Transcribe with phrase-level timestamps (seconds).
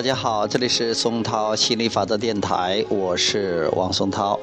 [0.00, 4.40] 大家好，这里是松涛心理法则电台，我是王松涛。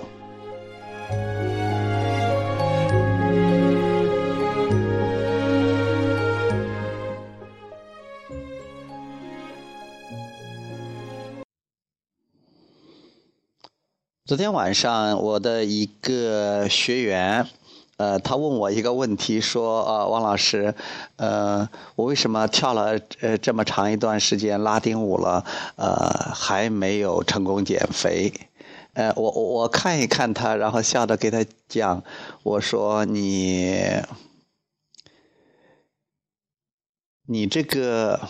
[14.28, 17.48] 昨天晚上，我的一个学员。
[17.98, 20.74] 呃，他问我一个问题，说：“呃，王老师，
[21.16, 25.44] 呃，我为什么跳了呃这么长一段时间拉丁舞了，
[25.78, 28.32] 呃，还没有成功减肥？”
[28.94, 32.04] 呃，我我我看一看他，然后笑着给他讲，
[32.44, 33.76] 我说：“你，
[37.26, 38.30] 你这个，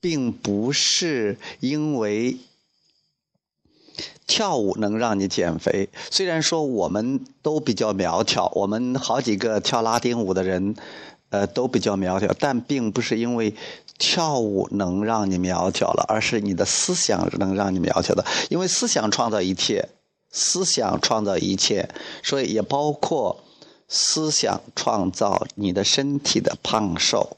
[0.00, 2.38] 并不是因为。”
[4.26, 10.74] 跳舞能让你减肥，虽然说我们都比较苗条，我们好几个跳拉丁舞的人，
[11.30, 13.54] 呃，都比较苗条，但并不是因为
[13.98, 18.24] 跳舞能让你苗条了，而是你的思想能让你苗条的。
[18.48, 19.88] 因为思想创造一切，
[20.30, 21.88] 思想创造一切，
[22.22, 23.44] 所以也包括
[23.88, 27.36] 思想创造你的身体的胖瘦。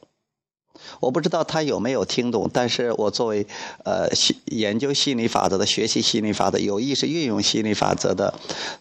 [1.01, 3.47] 我不知道他有没有听懂，但是我作为
[3.85, 4.09] 呃
[4.47, 8.35] 研究心理法则的、学习心理法则、有意识运用心理法则的，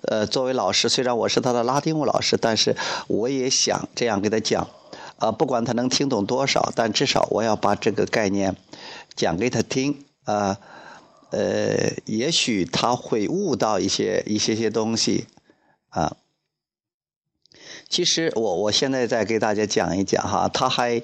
[0.03, 2.75] 呃，作为老师，虽然我是他的拉丁舞老师，但是
[3.07, 4.67] 我也想这样给他讲，
[5.17, 8.55] 啊，不管他能听懂多少，但至少我要把这个概念
[9.15, 10.57] 讲给他听，啊，
[11.31, 15.27] 呃，也许他会悟到一些一些些东西，
[15.89, 16.15] 啊，
[17.89, 21.01] 其实我我现在再给大家讲一讲哈，他还。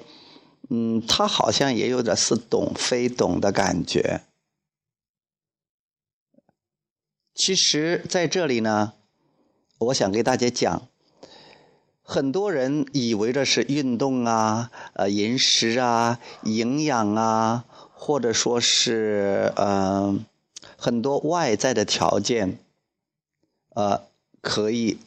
[0.72, 4.22] 嗯，他好像也有点似懂非懂的感觉。
[7.34, 8.92] 其实，在这里呢，
[9.78, 10.88] 我想给大家讲，
[12.02, 20.24] 很多人以为的是运动啊、呃饮食啊、营养啊，或者说是嗯
[20.76, 22.58] 很多外在的条件，
[23.74, 24.04] 呃，
[24.40, 24.98] 可以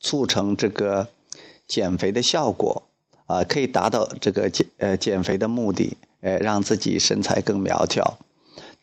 [0.00, 1.10] 促成这个
[1.68, 2.85] 减肥的效果。
[3.26, 8.18] 啊，可以达到这个减呃减肥的目的，呃，让自己身材更苗条，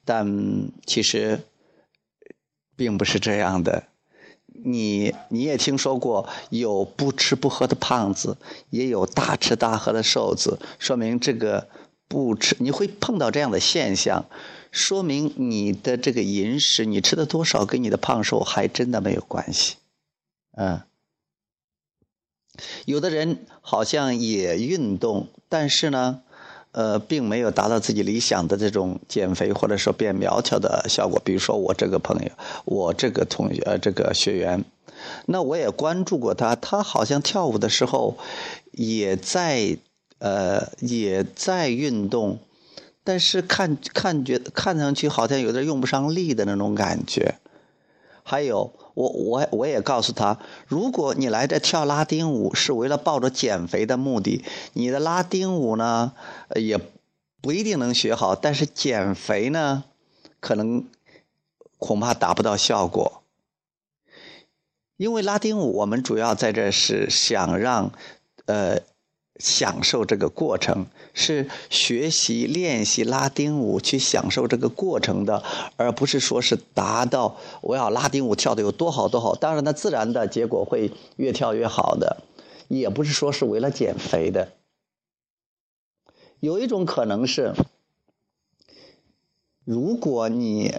[0.04, 1.40] 但其实
[2.76, 3.84] 并不是这样的。
[4.66, 8.38] 你你也听说过有不吃不喝的胖子，
[8.70, 11.68] 也有大吃大喝的瘦子，说明这个
[12.08, 14.26] 不吃你会碰到这样的现象，
[14.72, 19.78] 说明你的这个饮食你吃的多少跟你的胖瘦还真的没有关系，
[20.58, 20.82] 嗯。
[22.86, 26.22] 有的人好像也运动，但是呢，
[26.72, 31.20] 呃，并没有达到自己理想的这种减肥或者说变苗条的效果。
[31.26, 32.32] 比如说我这个朋友，
[32.66, 34.64] 我这个同学，呃，这个学员，
[35.26, 38.18] 那我也关注过他，他好像跳舞的时候
[38.72, 39.78] 也在，
[40.20, 42.38] 呃，也在运动，
[43.04, 47.40] 但是看看觉看上去好像有点用不上力的那种感觉，
[48.22, 48.72] 还有。
[48.94, 54.44] 我我我也告诉他，如果你来这跳拉丁舞是为了抱着减肥的目的，
[54.74, 56.14] 你的拉丁舞呢
[56.56, 56.80] 也
[57.42, 59.84] 不一定能学好，但是减肥呢，
[60.40, 60.86] 可能
[61.78, 63.24] 恐怕达不到效果。
[64.98, 67.92] 因为拉丁舞我们主要在这是想让
[68.46, 68.80] 呃。
[69.40, 75.44] 享受这个过程是学习练习拉丁舞去享受这个过程的，
[75.76, 79.36] 而不是说是达到我要拉丁舞跳的有多好多好。
[79.36, 82.24] 当然，它自然的结果会越跳越好的，
[82.68, 84.54] 也不是说是为了减肥的。
[86.40, 87.54] 有一种可能是，
[89.66, 90.76] 如果你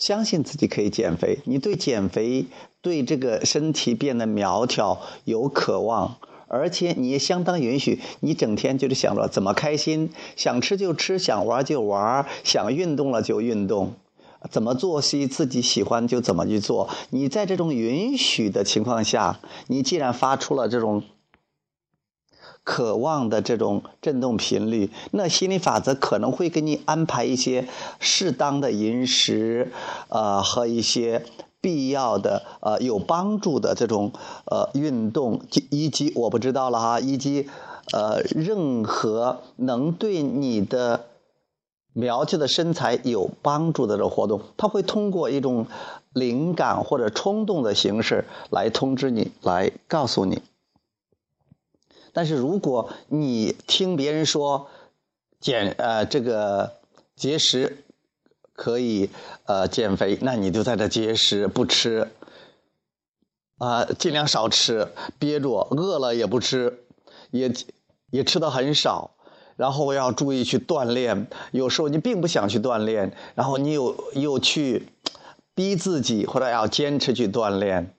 [0.00, 2.46] 相信自己可以减肥，你对减肥。
[2.82, 6.16] 对这个身体变得苗条有渴望，
[6.48, 13.92] 而且你也相当允许你整天就是想着怎么开心，想吃就吃，想玩就玩，想运动了就运动，
[14.50, 16.88] 怎么作息自己喜欢就怎么去做。
[17.10, 21.02] 你在这种允许的情况下，你既然发出了这种
[22.70, 27.66] 渴望的这种振动频率，那心理法则可能会给你安排一些
[27.98, 29.72] 适当的饮食，
[30.08, 31.24] 呃和一些。
[31.62, 34.12] 必要的呃有帮助的这种
[34.46, 37.50] 呃运动，以及我不知道了哈，以及
[37.92, 41.04] 呃任何能对你的
[41.92, 45.66] 苗条的身材有帮助的这种活动，它会通过一种
[46.14, 50.40] 灵感或者冲动的形式来通知你，来告诉你。
[52.12, 54.68] 但是如果你听别人说
[55.40, 56.72] 减呃这个
[57.16, 57.84] 节食。
[58.52, 59.08] 可以，
[59.46, 62.10] 呃，减肥，那你就在这节食不吃，
[63.56, 66.84] 啊，尽量少吃，憋住，饿了也不吃，
[67.30, 67.50] 也
[68.10, 69.12] 也吃的很少。
[69.56, 74.88] 然后要注意去锻炼，有时候你并不想去锻炼，然后你又又去
[75.54, 77.94] 逼自己，或者要坚持去锻炼，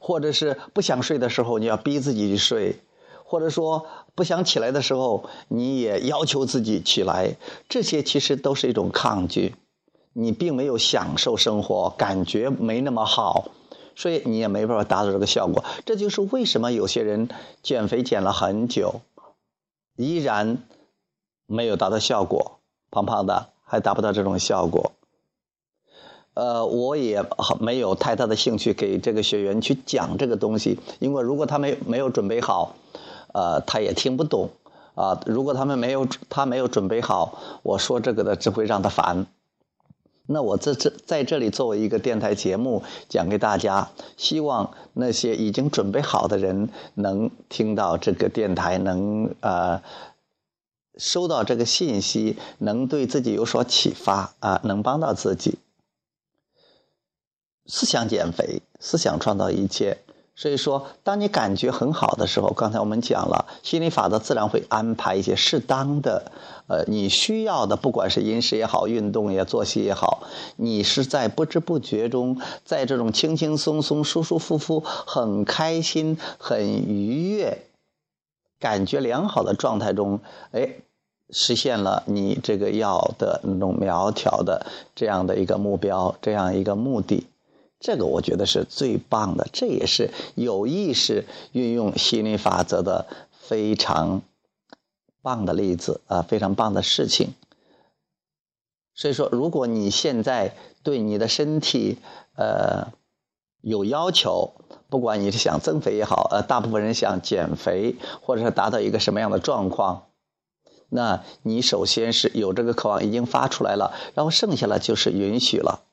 [0.00, 2.80] 或者是不想睡的时候，你要逼自己去睡，
[3.30, 3.86] 或者说
[4.16, 7.36] 不想起来的时候，你也要求自己起来。
[7.68, 9.54] 这些其实都是一种抗拒，
[10.12, 13.52] 你并没有享受生活，感觉没那么好。
[13.94, 17.28] 所以你也没办法达到这个效果，这就是为什么有些人
[17.62, 19.00] 减肥减了很久，
[19.96, 20.58] 依然
[21.46, 22.58] 没有达到效果，
[22.90, 24.90] 胖胖的还达不到这种效果。
[26.34, 27.24] 呃，我也
[27.60, 32.74] 没有太大的兴趣给这个学员去讲这个东西，因为如果他没没有准备好，
[33.32, 34.50] 呃，他也听不懂
[34.94, 35.20] 啊。
[35.26, 39.26] 如果他们没有他没有准备好，我说这个的只会让他烦。
[40.26, 49.82] 那我这这在这里作为一个电台节目讲给大家，希望那些已经准备好的人能听到这个电台，能呃
[50.96, 55.58] 收到这个信息，能对自己有所启发啊，能帮到自己。
[57.66, 59.98] 思想减肥，思想创造一切。
[60.36, 66.32] 所以说，当你感觉很好的时候，刚才我们讲了，心理法则自然会安排一些适当的，
[66.66, 70.22] 呃，你需要的，不管是饮食也好，运动也作息也好，
[70.56, 77.66] 你是在不知不觉中，在这种轻轻松松、舒舒服服、很开心、很愉悦、
[78.58, 80.20] 感觉良好的状态中，
[80.52, 80.76] 哎，
[81.28, 87.26] 实现了你这个要的那种苗条的这样的一个目标，这样一个目的。
[87.80, 94.20] 这个我觉得是最棒的，这也是有意识运用心理法则的非常
[95.22, 97.34] 棒的例子啊，非常棒的事情。
[98.94, 101.96] 所以说，如果你现在对你的身体
[102.36, 102.92] 呃
[103.62, 104.52] 有要求，
[104.90, 110.08] 不管你是想增肥也好，呃，大部分人想减肥，或者是达到一个什么样的状况，
[110.90, 115.84] 那你首先是有这个渴望已经发出来了，然后剩下的就是允许了。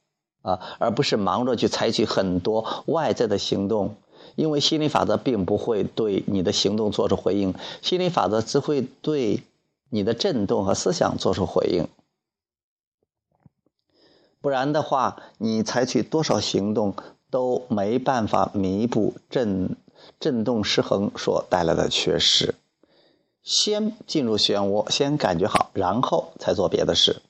[0.42, 3.96] 啊，而不是忙着去采取很多外在的行动，
[4.36, 9.44] 因为心理法则并不会对你的行动做出回应，心理法则只会对
[9.90, 11.88] 你的震动和思想做出回应。
[14.40, 16.94] 不然的话，你采取多少行动
[17.30, 19.76] 都没办法弥补震
[20.20, 22.56] 震动失衡所带来的缺失。
[23.44, 27.22] 先进入漩涡，先感觉好，然后才做别的事。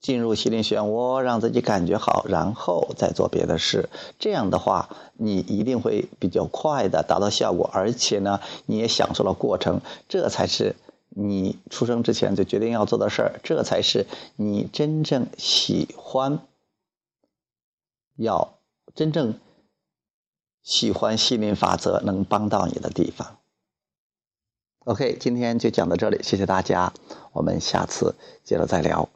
[0.00, 3.88] 进入心灵漩涡，让自己感觉好，然后再做别的事。
[4.18, 9.80] 这样的话，你一定会比较快的达到效果，而且呢，你也享受了过程。
[10.08, 10.76] 这才是
[11.08, 14.06] 你出生之前就决定要做的事儿，这才是
[14.36, 16.40] 你真正喜欢、
[18.16, 18.54] 要
[18.94, 19.34] 真正
[20.62, 23.38] 喜欢心灵法则能帮到你的地方。
[24.84, 26.92] OK，今天就讲到这里，谢谢大家，
[27.32, 29.08] 我们下次接着再聊。